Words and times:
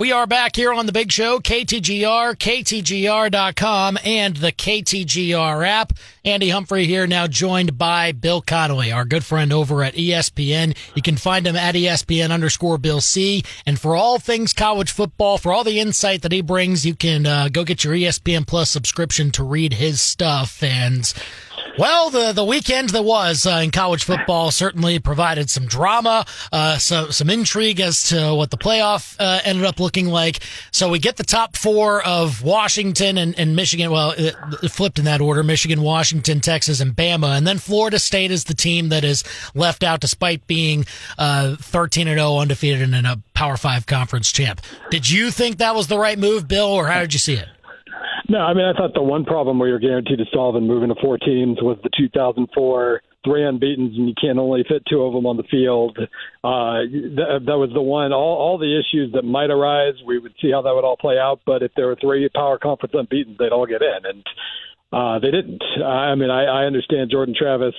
We 0.00 0.12
are 0.12 0.28
back 0.28 0.54
here 0.54 0.72
on 0.72 0.86
the 0.86 0.92
big 0.92 1.10
show, 1.10 1.40
KTGR, 1.40 2.36
KTGR.com, 2.36 3.98
and 4.04 4.36
the 4.36 4.52
KTGR 4.52 5.66
app. 5.66 5.92
Andy 6.24 6.50
Humphrey 6.50 6.86
here, 6.86 7.08
now 7.08 7.26
joined 7.26 7.76
by 7.76 8.12
Bill 8.12 8.40
Connelly, 8.40 8.92
our 8.92 9.04
good 9.04 9.24
friend 9.24 9.52
over 9.52 9.82
at 9.82 9.94
ESPN. 9.94 10.76
You 10.94 11.02
can 11.02 11.16
find 11.16 11.48
him 11.48 11.56
at 11.56 11.74
ESPN 11.74 12.30
underscore 12.30 12.78
Bill 12.78 13.00
C. 13.00 13.42
And 13.66 13.80
for 13.80 13.96
all 13.96 14.20
things 14.20 14.52
college 14.52 14.92
football, 14.92 15.36
for 15.36 15.52
all 15.52 15.64
the 15.64 15.80
insight 15.80 16.22
that 16.22 16.30
he 16.30 16.42
brings, 16.42 16.86
you 16.86 16.94
can 16.94 17.26
uh, 17.26 17.48
go 17.48 17.64
get 17.64 17.82
your 17.82 17.94
ESPN 17.94 18.46
Plus 18.46 18.70
subscription 18.70 19.32
to 19.32 19.42
read 19.42 19.72
his 19.72 20.00
stuff. 20.00 20.62
And 20.62 21.12
well, 21.78 22.10
the 22.10 22.32
the 22.32 22.44
weekend 22.44 22.90
that 22.90 23.04
was 23.04 23.46
uh, 23.46 23.60
in 23.62 23.70
college 23.70 24.04
football 24.04 24.50
certainly 24.50 24.98
provided 24.98 25.48
some 25.48 25.66
drama, 25.66 26.26
uh, 26.52 26.78
so, 26.78 27.10
some 27.10 27.30
intrigue 27.30 27.80
as 27.80 28.02
to 28.08 28.34
what 28.34 28.50
the 28.50 28.58
playoff 28.58 29.16
uh, 29.18 29.40
ended 29.44 29.64
up 29.64 29.78
looking 29.78 30.08
like. 30.08 30.40
So 30.72 30.88
we 30.88 30.98
get 30.98 31.16
the 31.16 31.24
top 31.24 31.56
four 31.56 32.04
of 32.04 32.42
Washington 32.42 33.18
and, 33.18 33.38
and 33.38 33.54
Michigan. 33.54 33.90
Well, 33.90 34.10
it, 34.10 34.34
it 34.62 34.70
flipped 34.70 34.98
in 34.98 35.04
that 35.04 35.20
order: 35.20 35.42
Michigan, 35.42 35.80
Washington, 35.82 36.40
Texas, 36.40 36.80
and 36.80 36.94
Bama, 36.94 37.36
and 37.36 37.46
then 37.46 37.58
Florida 37.58 37.98
State 37.98 38.30
is 38.30 38.44
the 38.44 38.54
team 38.54 38.88
that 38.88 39.04
is 39.04 39.24
left 39.54 39.82
out, 39.82 40.00
despite 40.00 40.46
being 40.46 40.84
uh, 41.18 41.56
thirteen 41.56 42.08
and 42.08 42.18
zero, 42.18 42.32
oh, 42.32 42.38
undefeated, 42.40 42.92
and 42.92 43.06
a 43.06 43.20
Power 43.34 43.56
Five 43.56 43.86
conference 43.86 44.32
champ. 44.32 44.60
Did 44.90 45.08
you 45.08 45.30
think 45.30 45.58
that 45.58 45.74
was 45.74 45.86
the 45.86 45.98
right 45.98 46.18
move, 46.18 46.48
Bill, 46.48 46.66
or 46.66 46.88
how 46.88 47.00
did 47.00 47.12
you 47.12 47.20
see 47.20 47.34
it? 47.34 47.48
No, 48.30 48.38
I 48.40 48.52
mean, 48.52 48.66
I 48.66 48.74
thought 48.76 48.92
the 48.94 49.02
one 49.02 49.24
problem 49.24 49.58
where 49.58 49.68
you're 49.68 49.78
guaranteed 49.78 50.18
to 50.18 50.26
solve 50.32 50.56
in 50.56 50.66
moving 50.66 50.90
to 50.90 50.94
four 51.00 51.16
teams 51.16 51.58
was 51.62 51.78
the 51.82 51.90
2004 51.96 53.00
three 53.24 53.44
unbeaten 53.44 53.86
and 53.86 54.08
you 54.08 54.14
can't 54.20 54.38
only 54.38 54.64
fit 54.68 54.82
two 54.88 55.02
of 55.02 55.12
them 55.12 55.26
on 55.26 55.36
the 55.36 55.42
field. 55.44 55.98
Uh, 55.98 56.86
that, 57.16 57.40
that 57.46 57.58
was 57.58 57.70
the 57.74 57.82
one. 57.82 58.12
All, 58.12 58.36
all 58.36 58.58
the 58.58 58.78
issues 58.78 59.12
that 59.12 59.22
might 59.22 59.50
arise, 59.50 59.94
we 60.06 60.18
would 60.18 60.34
see 60.40 60.50
how 60.50 60.62
that 60.62 60.74
would 60.74 60.84
all 60.84 60.96
play 60.96 61.18
out. 61.18 61.40
But 61.44 61.62
if 61.62 61.72
there 61.74 61.86
were 61.86 61.96
three 62.00 62.28
power 62.28 62.58
conference 62.58 62.94
unbeaten, 62.96 63.36
they'd 63.38 63.52
all 63.52 63.66
get 63.66 63.82
in, 63.82 64.04
and 64.04 64.24
uh, 64.92 65.18
they 65.18 65.30
didn't. 65.30 65.62
I 65.84 66.14
mean, 66.14 66.30
I, 66.30 66.44
I 66.44 66.64
understand 66.64 67.10
Jordan 67.10 67.34
Travis 67.36 67.74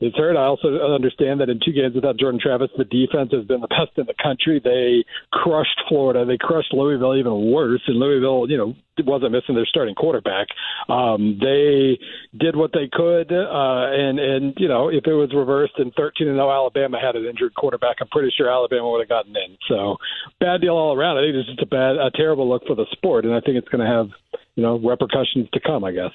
is 0.00 0.12
hurt. 0.14 0.36
I 0.36 0.44
also 0.44 0.94
understand 0.94 1.40
that 1.40 1.48
in 1.48 1.60
two 1.64 1.72
games 1.72 1.94
without 1.94 2.18
Jordan 2.18 2.40
Travis, 2.40 2.70
the 2.76 2.84
defense 2.84 3.32
has 3.32 3.44
been 3.44 3.60
the 3.60 3.68
best 3.68 3.96
in 3.96 4.06
the 4.06 4.14
country. 4.22 4.60
They 4.62 5.04
crushed 5.32 5.80
Florida. 5.88 6.24
They 6.24 6.36
crushed 6.36 6.72
Louisville 6.72 7.16
even 7.16 7.50
worse. 7.50 7.82
And 7.86 7.96
Louisville, 7.96 8.50
you 8.50 8.58
know, 8.58 8.76
wasn't 9.04 9.32
missing 9.32 9.54
their 9.54 9.66
starting 9.66 9.94
quarterback. 9.94 10.48
Um, 10.88 11.38
they 11.40 11.98
did 12.36 12.56
what 12.56 12.72
they 12.72 12.88
could, 12.90 13.32
uh, 13.32 13.86
and 13.92 14.18
and 14.18 14.54
you 14.56 14.68
know, 14.68 14.88
if 14.88 15.06
it 15.06 15.12
was 15.12 15.34
reversed 15.34 15.74
and 15.78 15.92
13 15.94 16.28
and 16.28 16.36
0 16.36 16.50
Alabama 16.50 16.98
had 17.00 17.16
an 17.16 17.26
injured 17.26 17.54
quarterback, 17.54 17.96
I'm 18.00 18.08
pretty 18.08 18.32
sure 18.36 18.50
Alabama 18.50 18.90
would 18.90 19.00
have 19.00 19.08
gotten 19.08 19.36
in. 19.36 19.56
So 19.68 19.96
bad 20.40 20.60
deal 20.62 20.74
all 20.74 20.96
around. 20.96 21.18
I 21.18 21.22
think 21.22 21.36
it's 21.36 21.48
just 21.48 21.62
a 21.62 21.66
bad, 21.66 21.96
a 21.96 22.10
terrible 22.10 22.48
look 22.48 22.66
for 22.66 22.74
the 22.74 22.86
sport, 22.92 23.24
and 23.24 23.34
I 23.34 23.40
think 23.40 23.56
it's 23.58 23.68
going 23.68 23.84
to 23.84 23.90
have 23.90 24.08
you 24.54 24.62
know 24.62 24.78
repercussions 24.78 25.48
to 25.52 25.60
come. 25.60 25.84
I 25.84 25.92
guess. 25.92 26.12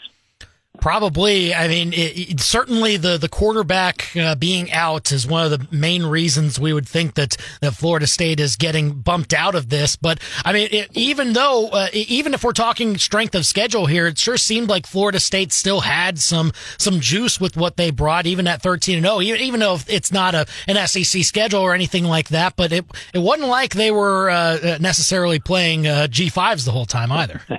Probably. 0.80 1.54
I 1.54 1.68
mean, 1.68 1.92
it, 1.92 2.32
it, 2.32 2.40
certainly 2.40 2.96
the 2.96 3.18
the 3.18 3.28
quarterback 3.28 4.16
uh, 4.16 4.36
being 4.36 4.72
out 4.72 5.12
is 5.12 5.28
one 5.28 5.44
of 5.44 5.52
the 5.52 5.68
main 5.70 6.04
reasons 6.04 6.60
we 6.60 6.72
would 6.72 6.88
think 6.88 7.16
that 7.16 7.36
that 7.60 7.74
Florida 7.74 8.08
State 8.08 8.40
is 8.40 8.56
getting 8.56 8.94
bumped 8.94 9.34
out 9.34 9.54
of 9.54 9.68
this. 9.70 9.98
But 9.98 10.20
I 10.46 10.54
mean, 10.54 10.70
it, 10.72 10.90
even 10.94 11.34
though, 11.34 11.68
uh, 11.68 11.90
even 11.94 12.34
if 12.34 12.44
we're 12.44 12.54
talking 12.54 12.98
strength 12.98 13.36
of 13.36 13.46
schedule 13.46 13.86
here, 13.86 14.08
it 14.08 14.18
sure 14.18 14.38
seemed 14.38 14.70
like 14.70 14.88
Florida 14.88 15.20
State 15.20 15.52
still 15.52 15.82
had 15.82 16.18
some 16.20 16.54
some 16.78 17.02
juice 17.02 17.40
with 17.40 17.58
what 17.58 17.76
they 17.76 17.92
brought, 17.92 18.26
even 18.26 18.48
at 18.48 18.62
thirteen 18.62 18.96
and 18.96 19.06
zero. 19.06 19.18
Oh, 19.18 19.22
even, 19.22 19.42
even 19.42 19.60
though 19.60 19.78
it's 19.88 20.12
not 20.12 20.34
a 20.34 20.48
an 20.70 20.88
SEC 20.88 21.24
schedule 21.26 21.60
or 21.60 21.76
anything 21.76 22.06
like 22.06 22.30
that, 22.30 22.56
but 22.56 22.72
it 22.72 22.86
it 23.14 23.20
wasn't 23.20 23.50
like 23.50 23.76
they 23.76 23.92
were 23.92 24.30
uh, 24.30 24.78
necessarily 24.80 25.38
playing 25.38 25.86
uh, 25.86 26.08
G 26.08 26.30
fives 26.30 26.64
the 26.64 26.72
whole 26.72 26.86
time 26.86 27.12
either. 27.12 27.42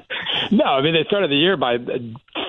no, 0.53 0.65
I 0.65 0.83
mean 0.83 0.93
they 0.93 1.05
started 1.09 1.31
the 1.31 1.37
year 1.37 1.57
by 1.57 1.79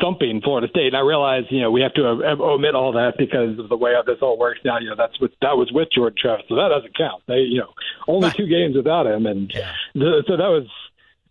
thumping 0.02 0.42
Florida 0.44 0.68
State. 0.70 0.88
And 0.88 0.98
I 0.98 1.00
realize, 1.00 1.44
you 1.50 1.62
know, 1.62 1.72
we 1.72 1.82
have 1.82 1.94
to 1.94 2.06
uh, 2.06 2.36
omit 2.44 2.76
all 2.76 2.92
that 2.92 3.14
because 3.18 3.58
of 3.58 3.70
the 3.70 3.78
way 3.78 3.94
this 4.06 4.18
all 4.22 4.38
works 4.38 4.60
now. 4.66 4.78
You 4.78 4.90
know, 4.90 4.96
that's 4.98 5.20
what 5.22 5.32
that 5.42 5.56
was 5.56 5.72
with 5.72 5.88
Jordan 5.96 6.18
Travis, 6.22 6.46
so 6.50 6.56
that 6.56 6.68
doesn't 6.68 6.98
count. 6.98 7.24
They, 7.28 7.40
you 7.40 7.60
know, 7.60 7.74
only 8.08 8.30
two 8.32 8.48
games 8.48 8.76
without 8.76 9.08
him, 9.08 9.26
and 9.26 9.52
yeah. 9.54 9.72
the, 9.96 10.24
so 10.28 10.38
that 10.38 10.50
was. 10.50 10.68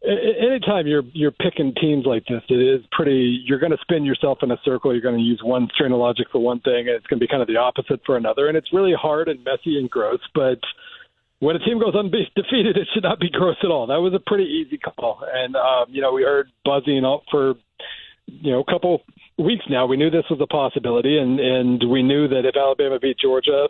Anytime 0.04 0.88
you're 0.88 1.04
you're 1.12 1.30
picking 1.30 1.72
teams 1.80 2.06
like 2.06 2.24
this, 2.26 2.42
it 2.48 2.60
is 2.60 2.84
pretty. 2.90 3.44
You're 3.46 3.60
going 3.60 3.70
to 3.70 3.78
spin 3.82 4.04
yourself 4.04 4.38
in 4.42 4.50
a 4.50 4.56
circle. 4.64 4.92
You're 4.92 5.00
going 5.00 5.16
to 5.16 5.22
use 5.22 5.40
one 5.44 5.68
strain 5.72 5.92
of 5.92 5.98
logic 5.98 6.26
for 6.32 6.40
one 6.40 6.58
thing, 6.58 6.88
and 6.88 6.96
it's 6.96 7.06
going 7.06 7.20
to 7.20 7.24
be 7.24 7.28
kind 7.28 7.40
of 7.40 7.46
the 7.46 7.56
opposite 7.56 8.00
for 8.04 8.16
another. 8.16 8.48
And 8.48 8.56
it's 8.56 8.72
really 8.72 8.94
hard 9.00 9.28
and 9.28 9.44
messy 9.44 9.78
and 9.78 9.88
gross. 9.88 10.18
But 10.34 10.58
when 11.42 11.56
a 11.56 11.58
team 11.58 11.80
goes 11.80 11.96
undefeated, 11.96 12.76
it 12.76 12.86
should 12.94 13.02
not 13.02 13.18
be 13.18 13.28
gross 13.28 13.56
at 13.64 13.70
all. 13.70 13.88
That 13.88 14.00
was 14.00 14.14
a 14.14 14.20
pretty 14.20 14.44
easy 14.44 14.78
call. 14.78 15.26
And 15.26 15.56
um, 15.56 15.86
you 15.88 16.00
know, 16.00 16.12
we 16.12 16.22
heard 16.22 16.50
buzzing 16.64 17.04
up 17.04 17.24
for 17.30 17.54
you 18.26 18.52
know, 18.52 18.60
a 18.60 18.64
couple 18.64 19.02
weeks 19.36 19.64
now, 19.68 19.86
we 19.86 19.96
knew 19.96 20.08
this 20.08 20.24
was 20.30 20.40
a 20.40 20.46
possibility, 20.46 21.18
and 21.18 21.40
and 21.40 21.90
we 21.90 22.02
knew 22.02 22.28
that 22.28 22.44
if 22.46 22.56
Alabama 22.56 23.00
beat 23.00 23.18
Georgia, 23.18 23.68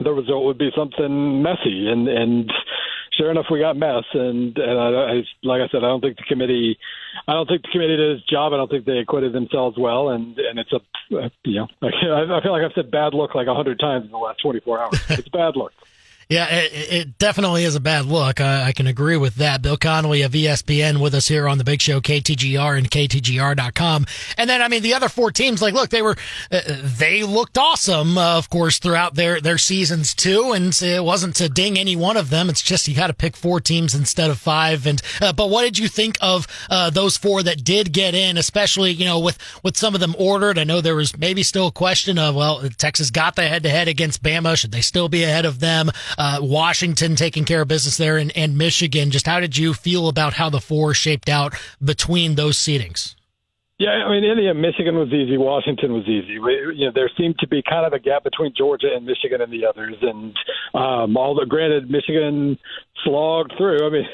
the 0.00 0.10
result 0.10 0.44
would 0.46 0.58
be 0.58 0.70
something 0.76 1.40
messy, 1.40 1.88
and 1.88 2.08
and 2.08 2.52
sure 3.16 3.30
enough, 3.30 3.46
we 3.48 3.60
got 3.60 3.76
mess. 3.76 4.04
And 4.12 4.58
and 4.58 4.78
I, 4.78 4.88
I, 4.88 5.22
like 5.44 5.62
I 5.62 5.68
said, 5.70 5.84
I 5.84 5.88
don't 5.88 6.00
think 6.00 6.16
the 6.16 6.24
committee, 6.28 6.78
I 7.28 7.32
don't 7.32 7.46
think 7.46 7.62
the 7.62 7.68
committee 7.70 7.96
did 7.96 8.18
its 8.18 8.26
job. 8.26 8.52
I 8.52 8.56
don't 8.56 8.70
think 8.70 8.86
they 8.86 8.98
acquitted 8.98 9.32
themselves 9.32 9.78
well, 9.78 10.08
and 10.08 10.36
and 10.36 10.58
it's 10.58 10.72
a, 10.72 10.80
you 11.44 11.60
know, 11.60 11.68
I, 11.82 12.42
feel 12.42 12.52
like 12.52 12.64
I've 12.64 12.74
said 12.74 12.90
bad 12.90 13.14
look 13.14 13.36
like 13.36 13.46
a 13.46 13.54
hundred 13.54 13.78
times 13.78 14.06
in 14.06 14.10
the 14.10 14.18
last 14.18 14.42
24 14.42 14.80
hours. 14.80 15.00
It's 15.10 15.28
bad 15.28 15.54
look. 15.54 15.72
Yeah, 16.28 16.46
it, 16.50 16.92
it, 16.92 17.18
definitely 17.18 17.64
is 17.64 17.74
a 17.74 17.80
bad 17.80 18.04
look. 18.04 18.38
I, 18.38 18.64
I, 18.64 18.72
can 18.72 18.86
agree 18.86 19.16
with 19.16 19.36
that. 19.36 19.62
Bill 19.62 19.78
Connelly 19.78 20.20
of 20.20 20.32
ESPN 20.32 21.00
with 21.00 21.14
us 21.14 21.26
here 21.26 21.48
on 21.48 21.56
the 21.56 21.64
big 21.64 21.80
show, 21.80 22.02
KTGR 22.02 22.76
and 22.76 22.90
KTGR.com. 22.90 24.04
And 24.36 24.50
then, 24.50 24.60
I 24.60 24.68
mean, 24.68 24.82
the 24.82 24.92
other 24.92 25.08
four 25.08 25.30
teams, 25.30 25.62
like, 25.62 25.72
look, 25.72 25.88
they 25.88 26.02
were, 26.02 26.16
uh, 26.52 26.60
they 26.66 27.22
looked 27.22 27.56
awesome, 27.56 28.18
uh, 28.18 28.36
of 28.36 28.50
course, 28.50 28.78
throughout 28.78 29.14
their, 29.14 29.40
their 29.40 29.56
seasons 29.56 30.14
too. 30.14 30.52
And 30.52 30.78
it 30.82 31.02
wasn't 31.02 31.34
to 31.36 31.48
ding 31.48 31.78
any 31.78 31.96
one 31.96 32.18
of 32.18 32.28
them. 32.28 32.50
It's 32.50 32.60
just 32.60 32.88
you 32.88 32.94
got 32.94 33.06
to 33.06 33.14
pick 33.14 33.34
four 33.34 33.58
teams 33.58 33.94
instead 33.94 34.28
of 34.28 34.38
five. 34.38 34.86
And, 34.86 35.00
uh, 35.22 35.32
but 35.32 35.48
what 35.48 35.62
did 35.62 35.78
you 35.78 35.88
think 35.88 36.18
of, 36.20 36.46
uh, 36.68 36.90
those 36.90 37.16
four 37.16 37.42
that 37.42 37.64
did 37.64 37.90
get 37.90 38.14
in, 38.14 38.36
especially, 38.36 38.90
you 38.90 39.06
know, 39.06 39.18
with, 39.18 39.38
with 39.62 39.78
some 39.78 39.94
of 39.94 40.00
them 40.02 40.14
ordered? 40.18 40.58
I 40.58 40.64
know 40.64 40.82
there 40.82 40.94
was 40.94 41.16
maybe 41.16 41.42
still 41.42 41.68
a 41.68 41.72
question 41.72 42.18
of, 42.18 42.34
well, 42.34 42.68
Texas 42.76 43.10
got 43.10 43.34
the 43.34 43.48
head 43.48 43.62
to 43.62 43.70
head 43.70 43.88
against 43.88 44.22
Bama. 44.22 44.58
Should 44.58 44.72
they 44.72 44.82
still 44.82 45.08
be 45.08 45.24
ahead 45.24 45.46
of 45.46 45.60
them? 45.60 45.90
Uh, 46.18 46.40
Washington 46.42 47.16
taking 47.16 47.44
care 47.44 47.62
of 47.62 47.68
business 47.68 47.96
there 47.96 48.18
and, 48.18 48.36
and 48.36 48.58
Michigan. 48.58 49.10
Just 49.10 49.26
how 49.26 49.40
did 49.40 49.56
you 49.56 49.72
feel 49.72 50.08
about 50.08 50.34
how 50.34 50.50
the 50.50 50.60
four 50.60 50.92
shaped 50.92 51.28
out 51.28 51.54
between 51.82 52.34
those 52.34 52.58
seedings? 52.58 53.14
Yeah, 53.78 53.90
I 53.90 54.10
mean, 54.10 54.24
India, 54.24 54.52
Michigan 54.54 54.96
was 54.96 55.12
easy. 55.12 55.38
Washington 55.38 55.92
was 55.92 56.02
easy. 56.08 56.32
You 56.32 56.86
know, 56.86 56.92
there 56.92 57.08
seemed 57.16 57.38
to 57.38 57.46
be 57.46 57.62
kind 57.62 57.86
of 57.86 57.92
a 57.92 58.00
gap 58.00 58.24
between 58.24 58.52
Georgia 58.58 58.88
and 58.92 59.06
Michigan 59.06 59.40
and 59.40 59.52
the 59.52 59.64
others. 59.64 59.94
And 60.02 60.34
um, 60.74 61.16
although, 61.16 61.44
granted, 61.44 61.88
Michigan 61.88 62.58
slogged 63.04 63.52
through. 63.56 63.86
I 63.86 63.90
mean, 63.90 64.06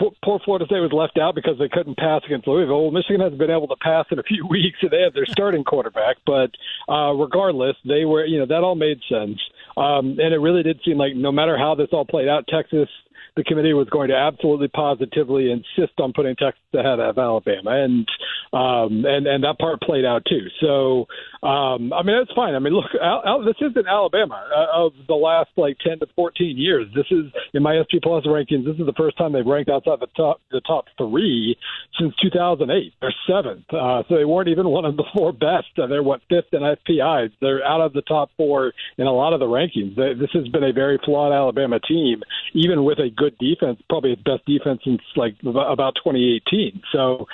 poor 0.24 0.40
Florida 0.44 0.64
State 0.64 0.80
was 0.80 0.92
left 0.92 1.18
out 1.18 1.34
because 1.34 1.58
they 1.58 1.68
couldn't 1.68 1.98
pass 1.98 2.22
against 2.24 2.48
Louisville. 2.48 2.90
Michigan 2.90 3.20
hasn't 3.20 3.38
been 3.38 3.50
able 3.50 3.68
to 3.68 3.76
pass 3.76 4.06
in 4.10 4.18
a 4.18 4.22
few 4.28 4.46
weeks, 4.46 4.78
and 4.80 4.90
they 4.90 5.02
have 5.02 5.12
their 5.12 5.26
starting 5.26 5.64
quarterback. 5.64 6.16
But 6.24 6.50
uh, 6.88 7.12
regardless, 7.12 7.76
they 7.84 8.06
were, 8.06 8.24
you 8.24 8.38
know, 8.38 8.46
that 8.46 8.64
all 8.64 8.74
made 8.74 9.00
sense. 9.06 9.38
Um, 9.76 10.16
and 10.18 10.32
it 10.32 10.38
really 10.38 10.62
did 10.62 10.80
seem 10.84 10.98
like 10.98 11.14
no 11.16 11.32
matter 11.32 11.58
how 11.58 11.74
this 11.74 11.88
all 11.92 12.04
played 12.04 12.28
out, 12.28 12.46
Texas 12.48 12.88
the 13.36 13.44
committee 13.44 13.74
was 13.74 13.88
going 13.90 14.08
to 14.08 14.16
absolutely 14.16 14.68
positively 14.68 15.50
insist 15.50 15.98
on 15.98 16.12
putting 16.12 16.36
Texas 16.36 16.62
ahead 16.72 17.00
of 17.00 17.18
Alabama, 17.18 17.82
and 17.82 18.06
um, 18.54 19.04
and 19.04 19.26
and 19.26 19.42
that 19.42 19.58
part 19.58 19.80
played 19.80 20.04
out 20.04 20.22
too. 20.28 20.46
So 20.60 21.06
um, 21.46 21.92
I 21.92 22.02
mean 22.02 22.16
that's 22.16 22.32
fine. 22.34 22.54
I 22.54 22.60
mean 22.60 22.72
look, 22.72 22.90
Al, 23.02 23.22
Al, 23.26 23.44
this 23.44 23.56
isn't 23.60 23.86
Alabama 23.86 24.46
uh, 24.54 24.86
of 24.86 24.92
the 25.08 25.14
last 25.14 25.50
like 25.56 25.76
ten 25.84 25.98
to 25.98 26.06
fourteen 26.14 26.56
years. 26.56 26.86
This 26.94 27.06
is 27.10 27.24
in 27.52 27.62
my 27.62 27.82
SP 27.82 27.98
Plus 28.02 28.24
rankings. 28.26 28.64
This 28.64 28.78
is 28.78 28.86
the 28.86 28.94
first 28.96 29.18
time 29.18 29.32
they've 29.32 29.44
ranked 29.44 29.70
outside 29.70 29.98
the 30.00 30.08
top 30.16 30.40
the 30.52 30.60
top 30.60 30.86
three 30.96 31.56
since 31.98 32.14
2008. 32.22 32.92
They're 33.00 33.14
seventh, 33.26 33.64
uh, 33.72 34.02
so 34.08 34.16
they 34.16 34.24
weren't 34.24 34.48
even 34.48 34.68
one 34.68 34.84
of 34.84 34.96
the 34.96 35.04
four 35.14 35.32
best. 35.32 35.74
Uh, 35.76 35.86
they're 35.88 36.02
what 36.02 36.20
fifth 36.28 36.52
in 36.52 36.60
FPI. 36.60 37.30
They're 37.40 37.64
out 37.66 37.80
of 37.80 37.92
the 37.92 38.02
top 38.02 38.30
four 38.36 38.72
in 38.98 39.06
a 39.06 39.12
lot 39.12 39.32
of 39.32 39.40
the 39.40 39.46
rankings. 39.46 39.96
They, 39.96 40.14
this 40.14 40.30
has 40.32 40.46
been 40.48 40.62
a 40.62 40.72
very 40.72 40.98
flawed 41.04 41.32
Alabama 41.32 41.80
team, 41.80 42.22
even 42.54 42.84
with 42.84 42.98
a 42.98 43.10
good 43.10 43.36
defense, 43.38 43.80
probably 43.88 44.12
its 44.12 44.22
best 44.22 44.44
defense 44.46 44.80
since 44.84 45.00
like 45.16 45.34
about 45.44 45.94
2018. 45.96 46.82
So, 46.92 47.26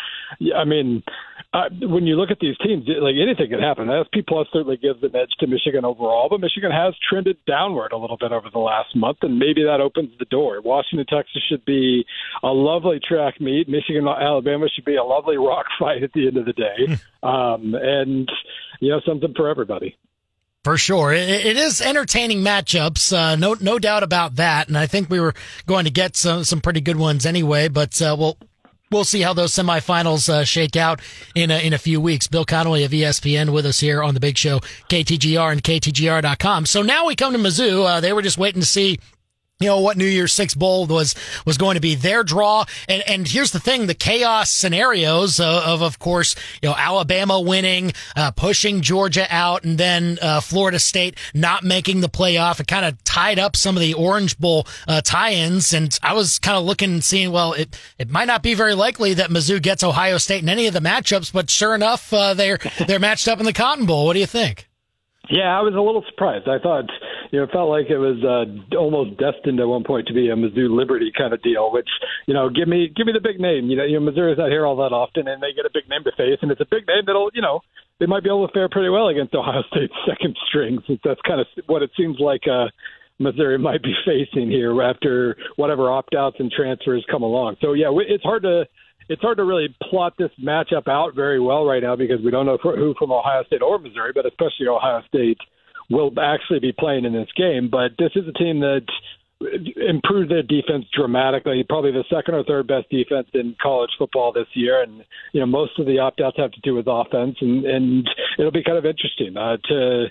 I 0.57 0.65
mean, 0.65 1.03
uh, 1.53 1.69
when 1.83 2.07
you 2.07 2.15
look 2.15 2.31
at 2.31 2.39
these 2.39 2.57
teams, 2.59 2.87
like 2.87 3.17
anything 3.21 3.51
could 3.51 3.63
happen. 3.63 3.91
SP 3.91 4.23
Plus 4.27 4.47
certainly 4.53 4.77
gives 4.77 5.03
an 5.03 5.17
edge 5.17 5.33
to 5.41 5.49
Michigan 5.49 5.85
overall, 5.85 6.29
but 6.31 6.41
Michigan 6.41 6.71
has 6.71 6.95
trended 7.09 7.39
downward 7.45 7.93
a 7.93 7.97
little 7.97 8.17
bit 8.17 8.31
over 8.31 8.49
the 8.53 8.61
last 8.61 8.95
month, 8.95 9.19
and 9.23 9.39
maybe 9.39 9.65
that 9.65 9.81
opens 9.81 10.11
the 10.19 10.27
door. 10.27 10.61
Washington, 10.61 11.07
Texas 11.07 11.43
should 11.49 11.65
be 11.65 12.05
a 12.45 12.49
lovely 12.49 13.01
track 13.01 13.41
meet. 13.41 13.69
Michigan, 13.69 14.07
Alabama 14.07 14.69
should 14.69 14.85
be 14.85 14.95
a 14.95 15.03
lovely 15.03 15.37
rock 15.37 15.67
fight 15.79 16.05
at 16.05 16.13
the 16.13 16.29
end 16.29 16.37
of 16.37 16.47
the 16.47 16.53
day, 16.53 16.87
hmm. 16.87 17.29
um, 17.29 17.75
and 17.75 18.31
you 18.81 18.91
know 18.91 19.01
something 19.05 19.35
for 19.35 19.49
everybody. 19.49 19.97
For 20.63 20.77
sure, 20.77 21.13
it, 21.13 21.29
it 21.29 21.57
is 21.57 21.81
entertaining 21.81 22.43
matchups. 22.43 23.17
Uh, 23.17 23.35
no, 23.35 23.57
no 23.61 23.79
doubt 23.79 24.03
about 24.03 24.37
that. 24.37 24.69
And 24.69 24.77
I 24.77 24.87
think 24.87 25.09
we 25.09 25.19
were 25.19 25.33
going 25.67 25.87
to 25.87 25.91
get 25.91 26.17
some 26.17 26.45
some 26.45 26.61
pretty 26.61 26.83
good 26.83 26.97
ones 26.97 27.25
anyway. 27.25 27.69
But 27.69 28.01
uh, 28.03 28.15
we'll 28.19 28.37
we'll 28.91 29.05
see 29.05 29.21
how 29.21 29.33
those 29.33 29.53
semifinals 29.53 30.29
uh, 30.29 30.45
shake 30.45 30.77
out 30.77 31.01
in 31.35 31.51
a, 31.51 31.59
in 31.65 31.73
a 31.73 31.79
few 31.79 32.01
weeks. 32.01 32.27
Bill 32.27 32.45
Connelly 32.45 32.85
of 32.85 32.91
ESPN 32.91 33.53
with 33.53 33.65
us 33.65 33.81
here 33.81 34.03
on 34.03 34.15
the 34.15 34.21
Big 34.21 34.37
Show, 34.37 34.59
KTGR 34.89 35.53
and 35.53 35.63
KTGR.com. 35.63 36.67
So 36.67 36.83
now 36.83 37.07
we 37.07 37.15
come 37.15 37.33
to 37.33 37.39
Mizzou. 37.39 37.87
Uh, 37.87 38.01
they 38.01 38.13
were 38.13 38.23
just 38.23 38.39
waiting 38.39 38.61
to 38.61 38.67
see 38.67 38.99
you 39.61 39.67
know 39.67 39.81
what 39.81 39.97
New 39.99 40.07
Year's 40.07 40.33
Six 40.33 40.55
Bowl 40.55 40.87
was 40.87 41.15
was 41.45 41.59
going 41.59 41.75
to 41.75 41.81
be 41.81 41.95
their 41.95 42.25
draw, 42.25 42.65
and 42.89 43.03
and 43.07 43.29
here's 43.29 43.53
the 43.53 43.61
thing: 43.61 43.87
the 43.87 43.95
chaos 43.95 44.51
scenarios 44.51 45.39
of, 45.39 45.47
of, 45.47 45.83
of 45.83 45.99
course, 45.99 46.35
you 46.63 46.69
know, 46.69 46.75
Alabama 46.77 47.39
winning, 47.41 47.93
uh, 48.17 48.31
pushing 48.31 48.81
Georgia 48.81 49.27
out, 49.31 49.65
and 49.65 49.77
then 49.77 50.19
uh, 50.23 50.41
Florida 50.41 50.79
State 50.79 51.19
not 51.35 51.63
making 51.63 52.01
the 52.01 52.09
playoff. 52.09 52.59
It 52.59 52.69
kind 52.69 52.87
of 52.87 53.03
tied 53.05 53.39
up 53.39 53.55
some 53.55 53.77
of 53.77 53.83
the 53.83 53.95
Orange 53.95 54.39
Bowl 54.39 54.67
uh, 54.89 55.03
tie-ins, 55.03 55.75
and 55.75 55.97
I 56.03 56.15
was 56.15 56.39
kind 56.39 56.57
of 56.57 56.65
looking 56.65 56.93
and 56.93 57.05
seeing, 57.05 57.31
well, 57.31 57.53
it 57.53 57.79
it 57.99 58.09
might 58.09 58.27
not 58.27 58.43
be 58.43 58.55
very 58.55 58.75
likely 58.75 59.15
that 59.15 59.31
Mizzou 59.31 59.61
gets 59.61 59.85
Ohio 59.85 60.17
State 60.17 60.43
in 60.43 60.49
any 60.49 60.67
of 60.67 60.73
the 60.73 60.81
matchups, 60.81 61.33
but 61.33 61.51
sure 61.51 61.75
enough, 61.75 62.13
uh, 62.15 62.33
they're 62.33 62.59
they're 62.87 62.99
matched 62.99 63.29
up 63.29 63.39
in 63.39 63.45
the 63.45 63.53
Cotton 63.53 63.85
Bowl. 63.85 64.07
What 64.07 64.15
do 64.15 64.21
you 64.21 64.27
think? 64.27 64.69
Yeah, 65.29 65.57
I 65.57 65.61
was 65.61 65.75
a 65.75 65.81
little 65.81 66.03
surprised. 66.09 66.49
I 66.49 66.59
thought 66.59 66.91
you 67.31 67.39
know, 67.39 67.45
it 67.45 67.51
felt 67.51 67.71
like 67.71 67.87
it 67.91 67.99
was 67.99 68.19
uh, 68.27 68.77
almost 68.77 69.19
destined 69.19 69.61
at 69.61 69.67
one 69.67 69.85
point 69.85 70.07
to 70.09 70.15
be 70.15 70.29
a 70.31 70.37
Mizzou 70.37 70.71
Liberty 70.71 71.13
kind 71.17 71.33
of 71.33 71.43
deal. 71.43 71.73
Which, 71.73 71.89
you 72.27 72.35
know, 72.35 72.51
give 72.51 72.67
me 72.67 72.91
give 72.95 73.07
me 73.07 73.13
the 73.13 73.23
big 73.23 73.41
name. 73.41 73.71
You 73.71 73.77
know, 73.77 73.85
you 73.85 73.99
know, 73.99 74.07
Missouri's 74.07 74.39
not 74.39 74.51
here 74.51 74.67
all 74.67 74.77
that 74.83 74.95
often, 74.95 75.29
and 75.29 75.43
they 75.43 75.55
get 75.55 75.67
a 75.67 75.73
big 75.73 75.89
name 75.89 76.03
to 76.05 76.13
face, 76.13 76.39
and 76.43 76.51
it's 76.51 76.61
a 76.61 76.71
big 76.71 76.87
name 76.87 77.07
that'll, 77.07 77.31
you 77.35 77.43
know, 77.43 77.61
they 77.99 78.07
might 78.07 78.23
be 78.23 78.31
able 78.31 78.47
to 78.47 78.53
fare 78.53 78.69
pretty 78.69 78.89
well 78.89 79.09
against 79.09 79.35
Ohio 79.35 79.63
State's 79.71 79.95
second 80.09 80.37
string, 80.49 80.83
since 80.87 81.01
that's 81.05 81.21
kind 81.27 81.41
of 81.41 81.47
what 81.67 81.83
it 81.83 81.91
seems 81.97 82.19
like. 82.19 82.43
Uh, 82.51 82.67
Missouri 83.21 83.59
might 83.59 83.83
be 83.83 83.93
facing 84.07 84.51
here 84.51 84.81
after 84.83 85.37
whatever 85.57 85.93
opt 85.93 86.15
outs 86.15 86.37
and 86.39 86.51
transfers 86.51 87.05
come 87.11 87.23
along. 87.23 87.57
So 87.61 87.75
yeah, 87.75 87.93
it's 88.09 88.25
hard 88.25 88.43
to 88.45 88.65
it's 89.11 89.21
hard 89.21 89.39
to 89.39 89.45
really 89.45 89.75
plot 89.91 90.15
this 90.19 90.31
matchup 90.43 90.89
out 90.89 91.15
very 91.15 91.41
well 91.41 91.67
right 91.67 91.83
now 91.83 91.97
because 91.97 92.21
we 92.25 92.31
don't 92.31 92.47
know 92.47 92.59
who 92.63 92.95
from 92.99 93.13
Ohio 93.13 93.45
State 93.45 93.61
or 93.61 93.79
Missouri, 93.79 94.13
but 94.15 94.25
especially 94.25 94.69
Ohio 94.69 95.03
State 95.09 95.37
will 95.91 96.13
actually 96.21 96.61
be 96.61 96.73
playing 96.73 97.05
in 97.05 97.13
this 97.13 97.29
game. 97.37 97.69
But 97.71 97.93
this 97.99 98.13
is 98.15 98.27
a 98.29 98.33
team 98.33 98.61
that 98.61 98.87
improved 99.89 100.31
their 100.31 100.43
defense 100.43 100.85
dramatically. 100.95 101.65
Probably 101.67 101.93
the 101.93 102.05
second 102.11 102.35
or 102.35 102.45
third 102.45 102.67
best 102.67 102.91
defense 102.91 103.29
in 103.33 103.57
college 103.61 103.91
football 103.99 104.33
this 104.33 104.47
year, 104.55 104.83
and 104.83 105.03
you 105.33 105.41
know 105.41 105.47
most 105.47 105.79
of 105.79 105.87
the 105.87 105.99
opt 105.99 106.21
outs 106.21 106.37
have 106.39 106.53
to 106.53 106.61
do 106.61 106.75
with 106.75 106.87
offense, 106.89 107.37
and 107.41 107.65
and 107.65 108.09
it'll 108.39 108.53
be 108.53 108.63
kind 108.63 108.79
of 108.79 108.85
interesting 108.85 109.37
uh, 109.37 109.57
to 109.65 110.07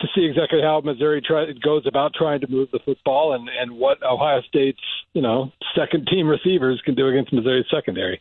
to 0.00 0.06
see 0.14 0.24
exactly 0.24 0.60
how 0.60 0.80
Missouri 0.84 1.22
try, 1.22 1.46
goes 1.62 1.86
about 1.86 2.12
trying 2.14 2.40
to 2.40 2.48
move 2.48 2.68
the 2.72 2.80
football, 2.84 3.34
and 3.34 3.48
and 3.48 3.72
what 3.72 4.02
Ohio 4.02 4.42
State's 4.48 4.78
you 5.14 5.22
know 5.22 5.50
second 5.74 6.06
team 6.08 6.28
receivers 6.28 6.80
can 6.84 6.94
do 6.94 7.08
against 7.08 7.32
Missouri's 7.32 7.66
secondary. 7.74 8.20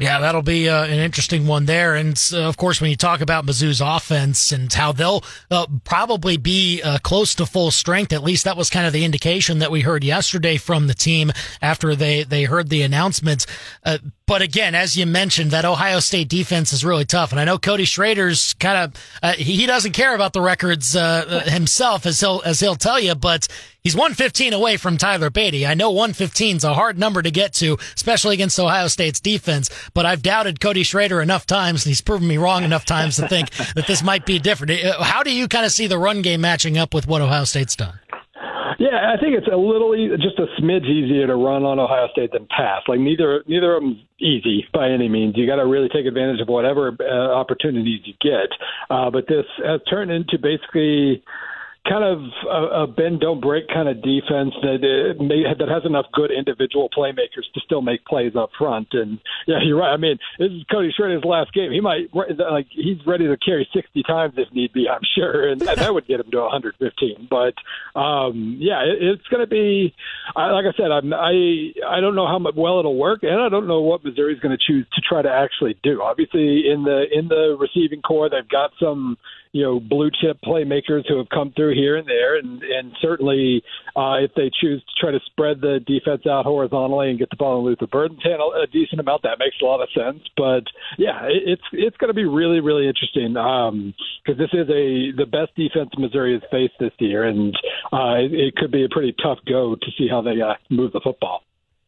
Yeah, 0.00 0.20
that'll 0.20 0.40
be 0.40 0.70
uh, 0.70 0.84
an 0.84 0.98
interesting 0.98 1.46
one 1.46 1.66
there. 1.66 1.96
And 1.96 2.18
uh, 2.32 2.48
of 2.48 2.56
course, 2.56 2.80
when 2.80 2.88
you 2.88 2.96
talk 2.96 3.20
about 3.20 3.44
Mizzou's 3.44 3.82
offense 3.82 4.50
and 4.50 4.72
how 4.72 4.92
they'll 4.92 5.22
uh, 5.50 5.66
probably 5.84 6.38
be 6.38 6.80
uh, 6.82 6.96
close 7.02 7.34
to 7.34 7.44
full 7.44 7.70
strength, 7.70 8.10
at 8.14 8.22
least 8.22 8.44
that 8.44 8.56
was 8.56 8.70
kind 8.70 8.86
of 8.86 8.94
the 8.94 9.04
indication 9.04 9.58
that 9.58 9.70
we 9.70 9.82
heard 9.82 10.02
yesterday 10.02 10.56
from 10.56 10.86
the 10.86 10.94
team 10.94 11.30
after 11.60 11.94
they, 11.94 12.22
they 12.22 12.44
heard 12.44 12.70
the 12.70 12.80
announcements. 12.82 13.46
Uh, 13.84 13.98
but 14.26 14.40
again, 14.40 14.74
as 14.74 14.96
you 14.96 15.04
mentioned, 15.04 15.50
that 15.50 15.66
Ohio 15.66 16.00
State 16.00 16.28
defense 16.28 16.72
is 16.72 16.82
really 16.82 17.04
tough. 17.04 17.30
And 17.30 17.40
I 17.40 17.44
know 17.44 17.58
Cody 17.58 17.84
Schrader's 17.84 18.54
kind 18.54 18.78
of, 18.78 19.18
uh, 19.22 19.34
he 19.34 19.66
doesn't 19.66 19.92
care 19.92 20.14
about 20.14 20.32
the 20.32 20.40
records 20.40 20.94
himself, 20.94 22.06
as 22.06 22.18
he'll, 22.18 22.40
as 22.46 22.60
he'll 22.60 22.76
tell 22.76 22.98
you, 22.98 23.14
but 23.14 23.46
He's 23.86 23.94
115 23.94 24.52
away 24.52 24.78
from 24.78 24.98
Tyler 24.98 25.30
Badie. 25.30 25.64
I 25.64 25.74
know 25.74 25.92
115 25.92 26.56
is 26.56 26.64
a 26.64 26.74
hard 26.74 26.98
number 26.98 27.22
to 27.22 27.30
get 27.30 27.52
to, 27.52 27.78
especially 27.94 28.34
against 28.34 28.58
Ohio 28.58 28.88
State's 28.88 29.20
defense, 29.20 29.70
but 29.94 30.04
I've 30.04 30.22
doubted 30.22 30.58
Cody 30.58 30.82
Schrader 30.82 31.22
enough 31.22 31.46
times, 31.46 31.84
and 31.84 31.90
he's 31.90 32.00
proven 32.00 32.26
me 32.26 32.36
wrong 32.36 32.64
enough 32.64 32.84
times 32.84 33.14
to 33.14 33.28
think 33.28 33.50
that 33.76 33.86
this 33.86 34.02
might 34.02 34.26
be 34.26 34.40
different. 34.40 34.84
Uh, 34.84 35.00
how 35.04 35.22
do 35.22 35.32
you 35.32 35.46
kind 35.46 35.64
of 35.64 35.70
see 35.70 35.86
the 35.86 36.00
run 36.00 36.20
game 36.20 36.40
matching 36.40 36.76
up 36.76 36.94
with 36.94 37.06
what 37.06 37.22
Ohio 37.22 37.44
State's 37.44 37.76
done? 37.76 37.96
Yeah, 38.80 39.14
I 39.14 39.20
think 39.20 39.36
it's 39.36 39.46
a 39.46 39.56
little 39.56 39.94
just 40.16 40.36
a 40.40 40.46
smidge 40.60 40.90
easier 40.90 41.28
to 41.28 41.36
run 41.36 41.62
on 41.62 41.78
Ohio 41.78 42.08
State 42.10 42.32
than 42.32 42.48
pass. 42.48 42.82
Like 42.88 42.98
neither 42.98 43.44
neither 43.46 43.76
of 43.76 43.82
them 43.84 44.02
easy 44.18 44.66
by 44.74 44.90
any 44.90 45.08
means. 45.08 45.34
You 45.36 45.46
got 45.46 45.62
to 45.62 45.66
really 45.66 45.88
take 45.88 46.06
advantage 46.06 46.40
of 46.40 46.48
whatever 46.48 46.90
uh, 47.00 47.34
opportunities 47.34 48.00
you 48.04 48.14
get. 48.20 48.50
Uh, 48.90 49.10
but 49.10 49.28
this 49.28 49.46
has 49.64 49.80
turned 49.88 50.10
into 50.10 50.38
basically 50.42 51.22
kind 51.88 52.04
of 52.04 52.18
a, 52.48 52.82
a 52.82 52.86
bend 52.86 53.20
don't 53.20 53.40
break 53.40 53.68
kind 53.68 53.88
of 53.88 54.02
defense 54.02 54.54
that 54.62 54.80
uh, 54.82 55.22
may, 55.22 55.44
that 55.58 55.68
has 55.68 55.84
enough 55.84 56.06
good 56.12 56.30
individual 56.30 56.88
playmakers 56.96 57.46
to 57.54 57.60
still 57.64 57.82
make 57.82 58.04
plays 58.04 58.32
up 58.36 58.50
front. 58.58 58.88
And 58.92 59.18
yeah, 59.46 59.58
you're 59.64 59.78
right. 59.78 59.92
I 59.92 59.96
mean, 59.96 60.18
this 60.38 60.50
is 60.50 60.64
Cody 60.70 60.92
Schrader's 60.96 61.24
last 61.24 61.52
game. 61.52 61.72
He 61.72 61.80
might 61.80 62.08
like 62.14 62.66
he's 62.70 62.98
ready 63.06 63.26
to 63.26 63.36
carry 63.36 63.68
60 63.72 64.02
times 64.02 64.34
if 64.36 64.52
need 64.52 64.72
be. 64.72 64.88
I'm 64.88 65.00
sure, 65.16 65.48
and 65.48 65.60
that 65.60 65.92
would 65.92 66.06
get 66.06 66.20
him 66.20 66.30
to 66.30 66.40
115. 66.40 67.28
But 67.30 67.54
um, 67.98 68.56
yeah, 68.60 68.82
it, 68.82 69.02
it's 69.02 69.26
going 69.28 69.42
to 69.42 69.50
be 69.50 69.94
I, 70.34 70.50
like 70.50 70.66
I 70.66 70.76
said. 70.76 70.90
I'm, 70.90 71.12
I 71.12 71.72
I 71.86 72.00
don't 72.00 72.14
know 72.14 72.26
how 72.26 72.40
well 72.56 72.78
it'll 72.78 72.96
work, 72.96 73.22
and 73.22 73.40
I 73.40 73.48
don't 73.48 73.66
know 73.66 73.80
what 73.80 74.04
Missouri's 74.04 74.40
going 74.40 74.56
to 74.56 74.64
choose 74.64 74.86
to 74.94 75.00
try 75.00 75.22
to 75.22 75.30
actually 75.30 75.78
do. 75.82 76.02
Obviously, 76.02 76.68
in 76.68 76.84
the 76.84 77.04
in 77.12 77.28
the 77.28 77.56
receiving 77.58 78.02
corps, 78.02 78.28
they've 78.30 78.48
got 78.48 78.70
some 78.80 79.16
you 79.56 79.62
know 79.62 79.80
blue 79.80 80.10
chip 80.20 80.36
playmakers 80.44 81.08
who 81.08 81.16
have 81.16 81.30
come 81.30 81.50
through 81.56 81.74
here 81.74 81.96
and 81.96 82.06
there, 82.06 82.36
and 82.36 82.62
and 82.62 82.92
certainly 83.00 83.62
uh, 83.96 84.20
if 84.20 84.30
they 84.36 84.50
choose 84.60 84.84
to 84.84 85.00
try 85.00 85.10
to 85.10 85.20
spread 85.24 85.62
the 85.62 85.80
defense 85.86 86.26
out 86.28 86.44
horizontally 86.44 87.08
and 87.08 87.18
get 87.18 87.30
the 87.30 87.36
ball 87.36 87.58
in 87.58 87.64
Luther 87.64 87.86
Burden's 87.86 88.22
hand 88.22 88.36
a 88.42 88.66
decent 88.66 89.00
amount, 89.00 89.22
that 89.22 89.38
makes 89.38 89.56
a 89.62 89.64
lot 89.64 89.80
of 89.80 89.88
sense. 89.96 90.22
But 90.36 90.64
yeah, 90.98 91.24
it, 91.24 91.56
it's 91.56 91.68
it's 91.72 91.96
going 91.96 92.08
to 92.08 92.14
be 92.14 92.26
really 92.26 92.60
really 92.60 92.86
interesting 92.86 93.32
because 93.32 94.36
um, 94.36 94.38
this 94.44 94.52
is 94.52 94.68
a 94.68 95.16
the 95.16 95.24
best 95.24 95.56
defense 95.56 95.88
Missouri 95.96 96.34
has 96.34 96.42
faced 96.50 96.74
this 96.78 96.92
year, 96.98 97.24
and 97.24 97.56
uh, 97.92 98.20
it, 98.20 98.34
it 98.34 98.56
could 98.56 98.70
be 98.70 98.84
a 98.84 98.92
pretty 98.92 99.14
tough 99.22 99.38
go 99.48 99.74
to 99.74 99.90
see 99.96 100.06
how 100.06 100.20
they 100.20 100.36
uh, 100.42 100.60
move 100.68 100.92
the 100.92 101.00
football. 101.02 101.45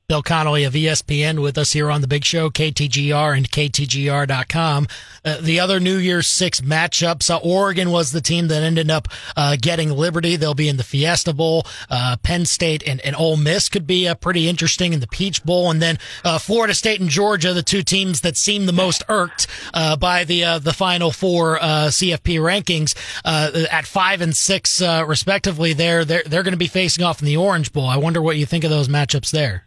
Bill 0.09 0.23
Connelly 0.23 0.65
of 0.65 0.73
ESPN 0.73 1.43
with 1.43 1.59
us 1.59 1.75
here 1.75 1.91
on 1.91 2.01
the 2.01 2.07
Big 2.07 2.25
Show, 2.25 2.49
KTGR 2.49 3.37
and 3.37 3.51
KTGR.com. 3.51 4.87
Uh, 5.23 5.37
the 5.39 5.61
other 5.61 5.79
New 5.81 5.99
Year's 5.99 6.27
Six 6.27 6.63
matchups, 6.63 7.29
uh, 7.29 7.37
Oregon 7.43 7.91
was 7.91 8.11
the 8.11 8.23
team 8.23 8.49
that 8.49 8.63
ended 8.63 8.91
up 8.91 9.09
uh, 9.37 9.59
getting 9.61 9.91
Liberty. 9.91 10.37
They'll 10.37 10.55
be 10.55 10.71
in 10.71 10.79
the 10.79 10.83
Fiesta 10.83 11.35
Bowl. 11.35 11.67
Uh, 11.91 12.17
Penn 12.23 12.47
State 12.47 12.83
and, 12.87 13.03
and 13.03 13.15
Ole 13.17 13.37
Miss 13.37 13.69
could 13.69 13.87
be 13.87 14.09
uh, 14.09 14.15
pretty 14.15 14.49
interesting 14.49 14.95
in 14.95 15.01
the 15.01 15.07
Peach 15.07 15.45
Bowl. 15.45 15.71
And 15.71 15.83
then 15.83 15.99
uh, 16.25 16.39
Florida 16.39 16.73
State 16.73 17.03
and 17.03 17.11
Georgia, 17.11 17.53
the 17.53 17.63
two 17.63 17.83
teams 17.83 18.23
that 18.23 18.39
seem 18.39 18.65
the 18.65 18.73
most 18.73 19.05
irked 19.11 19.47
by 19.75 20.25
the 20.25 20.59
the 20.59 20.73
Final 20.73 21.11
Four 21.11 21.59
CFP 21.59 22.39
rankings 22.39 22.95
at 23.27 23.87
five 23.87 24.23
and 24.23 24.35
six 24.35 24.81
respectively. 24.81 25.75
There, 25.75 26.07
they're, 26.07 26.23
they're 26.25 26.43
going 26.43 26.53
to 26.53 26.57
be 26.57 26.67
facing 26.67 27.05
off 27.05 27.21
in 27.21 27.27
the 27.27 27.37
Orange 27.37 27.75
Bowl. 27.75 27.85
I 27.85 27.99
wonder 27.99 28.23
what 28.23 28.39
you 28.39 28.47
think 28.47 28.65
of 28.65 28.71
those 28.71 28.89
matchups 28.89 29.31
there. 29.33 29.65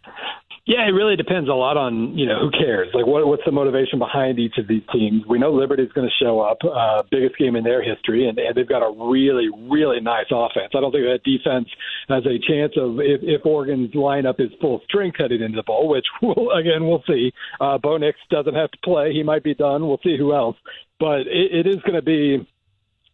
Yeah, 0.64 0.86
it 0.86 0.92
really 0.92 1.16
depends 1.16 1.48
a 1.48 1.54
lot 1.54 1.76
on 1.76 2.16
you 2.16 2.24
know 2.24 2.38
who 2.38 2.50
cares. 2.52 2.88
Like, 2.94 3.04
what 3.04 3.26
what's 3.26 3.42
the 3.44 3.50
motivation 3.50 3.98
behind 3.98 4.38
each 4.38 4.58
of 4.58 4.68
these 4.68 4.84
teams? 4.92 5.24
We 5.28 5.40
know 5.40 5.52
Liberty's 5.52 5.90
going 5.90 6.08
to 6.08 6.24
show 6.24 6.38
up, 6.38 6.58
uh, 6.62 7.02
biggest 7.10 7.36
game 7.36 7.56
in 7.56 7.64
their 7.64 7.82
history, 7.82 8.28
and, 8.28 8.38
and 8.38 8.54
they've 8.54 8.68
got 8.68 8.78
a 8.78 9.10
really 9.10 9.48
really 9.68 9.98
nice 10.00 10.30
offense. 10.30 10.70
I 10.76 10.80
don't 10.80 10.92
think 10.92 11.02
that 11.02 11.24
defense 11.24 11.66
has 12.08 12.22
a 12.26 12.38
chance 12.46 12.74
of 12.76 13.00
if, 13.00 13.22
if 13.22 13.44
Oregon's 13.44 13.90
lineup 13.90 14.38
is 14.38 14.50
full 14.60 14.80
strength 14.84 15.18
headed 15.18 15.42
into 15.42 15.56
the 15.56 15.64
bowl, 15.64 15.88
which 15.88 16.06
we'll, 16.22 16.52
again 16.52 16.86
we'll 16.86 17.02
see. 17.08 17.32
Uh, 17.60 17.78
Bo 17.78 17.96
Nix 17.96 18.20
doesn't 18.30 18.54
have 18.54 18.70
to 18.70 18.78
play; 18.84 19.12
he 19.12 19.24
might 19.24 19.42
be 19.42 19.54
done. 19.54 19.88
We'll 19.88 20.00
see 20.04 20.16
who 20.16 20.32
else, 20.32 20.56
but 21.00 21.22
it, 21.26 21.50
it 21.52 21.66
is 21.66 21.82
going 21.82 21.98
to 21.98 22.02
be 22.02 22.46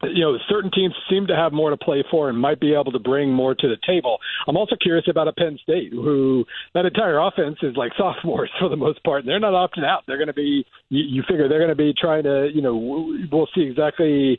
you 0.03 0.21
know, 0.21 0.37
certain 0.49 0.71
teams 0.71 0.95
seem 1.11 1.27
to 1.27 1.37
have 1.37 1.53
more 1.53 1.71
to 1.71 1.77
play 1.77 2.05
for 2.11 2.29
and 2.29 2.39
might 2.39 2.61
be 2.61 2.75
able 2.75 2.93
to 2.93 2.99
bring 2.99 3.33
more 3.33 3.55
to 3.55 3.69
the 3.69 3.77
table. 3.87 4.19
I'm 4.47 4.57
also 4.57 4.77
curious 4.81 5.07
about 5.09 5.29
a 5.29 5.33
Penn 5.33 5.59
State 5.63 5.93
who 5.93 6.45
that 6.75 6.87
entire 6.87 7.19
offense 7.19 7.57
is 7.63 7.77
like 7.77 7.93
sophomores 7.99 8.51
for 8.59 8.69
the 8.69 8.77
most 8.77 9.03
part, 9.05 9.21
and 9.21 9.29
they're 9.29 9.41
not 9.41 9.55
opting 9.55 9.85
out. 9.85 10.05
They're 10.07 10.19
going 10.19 10.29
to 10.29 10.35
be, 10.35 10.65
you, 10.89 11.05
you 11.05 11.23
figure 11.29 11.49
they're 11.49 11.59
going 11.59 11.69
to 11.69 11.75
be 11.75 11.95
trying 11.99 12.25
to, 12.25 12.49
you 12.55 12.63
know, 12.63 12.77
we'll 13.31 13.49
see 13.55 13.63
exactly 13.63 14.39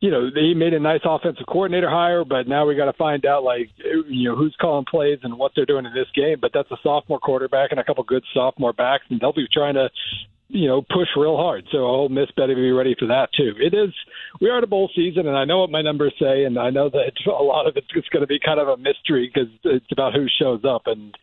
you 0.00 0.10
know, 0.10 0.30
they 0.30 0.54
made 0.54 0.72
a 0.72 0.80
nice 0.80 1.02
offensive 1.04 1.44
coordinator 1.46 1.90
hire, 1.90 2.24
but 2.24 2.48
now 2.48 2.66
we 2.66 2.74
got 2.74 2.86
to 2.86 2.94
find 2.94 3.26
out, 3.26 3.44
like, 3.44 3.68
you 4.08 4.30
know, 4.30 4.34
who's 4.34 4.56
calling 4.58 4.86
plays 4.90 5.18
and 5.22 5.38
what 5.38 5.52
they're 5.54 5.66
doing 5.66 5.84
in 5.84 5.92
this 5.92 6.08
game. 6.14 6.38
But 6.40 6.52
that's 6.54 6.70
a 6.70 6.78
sophomore 6.82 7.18
quarterback 7.18 7.70
and 7.70 7.78
a 7.78 7.84
couple 7.84 8.02
good 8.04 8.24
sophomore 8.32 8.72
backs, 8.72 9.04
and 9.10 9.20
they'll 9.20 9.34
be 9.34 9.46
trying 9.52 9.74
to 9.74 9.90
you 10.50 10.66
know, 10.66 10.82
push 10.82 11.08
real 11.16 11.36
hard. 11.36 11.64
So 11.72 11.78
Ole 11.78 12.08
Miss 12.08 12.30
better 12.36 12.54
be 12.54 12.72
ready 12.72 12.94
for 12.98 13.06
that 13.06 13.28
too. 13.36 13.54
It 13.58 13.74
is 13.74 13.94
we 14.40 14.48
are 14.48 14.58
at 14.58 14.64
a 14.64 14.66
bowl 14.66 14.90
season, 14.94 15.26
and 15.26 15.36
I 15.36 15.44
know 15.44 15.60
what 15.60 15.70
my 15.70 15.82
numbers 15.82 16.14
say, 16.18 16.44
and 16.44 16.58
I 16.58 16.70
know 16.70 16.88
that 16.88 17.12
a 17.26 17.42
lot 17.42 17.66
of 17.66 17.76
it's 17.76 18.08
going 18.08 18.22
to 18.22 18.26
be 18.26 18.38
kind 18.38 18.60
of 18.60 18.68
a 18.68 18.76
mystery 18.76 19.30
because 19.32 19.50
it's 19.64 19.90
about 19.92 20.14
who 20.14 20.26
shows 20.40 20.64
up, 20.64 20.82
and 20.86 21.14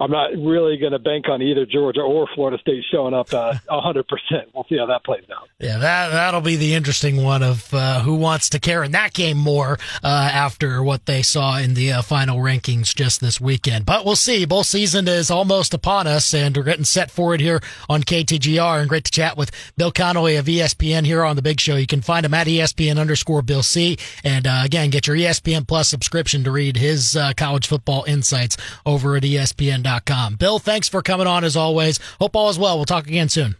I'm 0.00 0.10
not 0.10 0.30
really 0.32 0.78
going 0.78 0.92
to 0.92 0.98
bank 0.98 1.28
on 1.28 1.42
either 1.42 1.66
Georgia 1.66 2.00
or 2.00 2.28
Florida 2.34 2.58
State 2.60 2.84
showing 2.90 3.14
up 3.14 3.32
uh, 3.32 3.54
a 3.70 3.80
hundred 3.80 4.06
percent. 4.08 4.50
We'll 4.54 4.66
see 4.68 4.78
how 4.78 4.86
that 4.86 5.04
plays 5.04 5.24
out. 5.34 5.48
Yeah, 5.58 5.78
that 5.78 6.10
that'll 6.10 6.40
be 6.40 6.56
the 6.56 6.74
interesting 6.74 7.22
one 7.22 7.42
of 7.42 7.72
uh, 7.74 8.00
who 8.00 8.14
wants 8.14 8.48
to 8.50 8.60
care 8.60 8.82
in 8.82 8.92
that 8.92 9.12
game 9.12 9.36
more 9.36 9.78
uh, 10.02 10.30
after 10.32 10.82
what 10.82 11.06
they 11.06 11.22
saw 11.22 11.58
in 11.58 11.74
the 11.74 11.92
uh, 11.92 12.02
final 12.02 12.38
rankings 12.38 12.94
just 12.94 13.20
this 13.20 13.40
weekend. 13.40 13.86
But 13.86 14.04
we'll 14.04 14.16
see. 14.16 14.44
Bowl 14.44 14.64
season 14.64 15.06
is 15.08 15.30
almost 15.30 15.74
upon 15.74 16.06
us, 16.06 16.32
and 16.34 16.56
we're 16.56 16.62
getting 16.62 16.84
set 16.84 17.10
for 17.10 17.34
it 17.34 17.40
here 17.40 17.60
on 17.88 18.02
KTGR. 18.02 18.71
And 18.80 18.88
great 18.88 19.04
to 19.04 19.10
chat 19.12 19.36
with 19.36 19.50
Bill 19.76 19.92
Connelly 19.92 20.36
of 20.36 20.46
ESPN 20.46 21.04
here 21.04 21.24
on 21.24 21.36
the 21.36 21.42
Big 21.42 21.60
Show. 21.60 21.76
You 21.76 21.86
can 21.86 22.02
find 22.02 22.24
him 22.26 22.34
at 22.34 22.46
ESPN 22.46 22.98
underscore 22.98 23.42
Bill 23.42 23.62
C. 23.62 23.96
And 24.24 24.46
uh, 24.46 24.62
again, 24.64 24.90
get 24.90 25.06
your 25.06 25.16
ESPN 25.16 25.66
Plus 25.66 25.88
subscription 25.88 26.44
to 26.44 26.50
read 26.50 26.76
his 26.76 27.16
uh, 27.16 27.32
college 27.36 27.66
football 27.66 28.04
insights 28.06 28.56
over 28.84 29.16
at 29.16 29.22
ESPN.com. 29.22 30.36
Bill, 30.36 30.58
thanks 30.58 30.88
for 30.88 31.02
coming 31.02 31.26
on 31.26 31.44
as 31.44 31.56
always. 31.56 31.98
Hope 32.20 32.36
all 32.36 32.48
is 32.48 32.58
well. 32.58 32.76
We'll 32.76 32.84
talk 32.84 33.06
again 33.06 33.28
soon. 33.28 33.56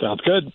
Sounds 0.00 0.20
good. 0.22 0.52